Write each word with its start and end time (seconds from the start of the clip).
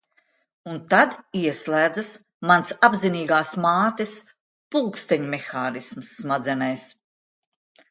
Un 0.69 0.77
tad 0.93 1.11
ieslēdzas 1.41 2.09
mans 2.53 2.73
apzinīgās 2.89 3.53
mātes 3.67 4.15
pulksteņmehānisms 4.77 6.13
smadzenēs. 6.25 6.91